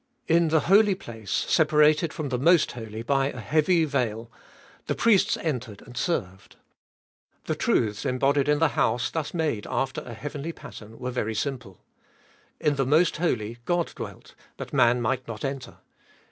In 0.27 0.47
the 0.47 0.61
Holy 0.61 0.95
Place, 0.95 1.29
separated 1.29 2.11
from 2.11 2.29
the 2.29 2.39
Most 2.39 2.71
Holy 2.71 3.03
by 3.03 3.27
a 3.27 3.39
heavy 3.39 3.85
veil, 3.85 4.31
the 4.87 4.95
priests 4.95 5.37
entered 5.37 5.83
and 5.83 5.95
served. 5.95 6.55
The 7.43 7.53
truths 7.53 8.03
embodied 8.03 8.49
in 8.49 8.57
the 8.57 8.69
house 8.69 9.11
thus 9.11 9.31
made 9.31 9.67
after 9.69 10.01
a 10.01 10.15
heavenly 10.15 10.53
pattern 10.53 10.97
were 10.97 11.11
very 11.11 11.35
simple. 11.35 11.83
In 12.59 12.77
the 12.77 12.85
Most 12.87 13.17
Holy 13.17 13.59
God 13.65 13.93
dwelt, 13.93 14.33
but 14.57 14.73
man 14.73 15.03
might 15.03 15.27
not 15.27 15.45
enter. 15.45 15.77